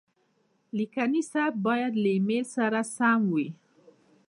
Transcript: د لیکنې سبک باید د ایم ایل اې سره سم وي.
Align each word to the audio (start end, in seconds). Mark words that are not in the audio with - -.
د 0.03 0.03
لیکنې 0.77 1.21
سبک 1.31 1.53
باید 1.67 1.93
د 2.03 2.05
ایم 2.13 2.27
ایل 2.33 2.45
اې 2.45 2.49
سره 2.55 2.79
سم 2.95 3.21
وي. 3.33 3.47